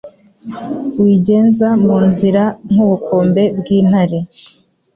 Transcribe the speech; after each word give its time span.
Wigenza 1.01 1.67
mu 1.83 1.95
nziraNk' 2.07 2.79
ubukombe 2.85 3.43
bw' 3.57 3.69
intare 3.79 4.19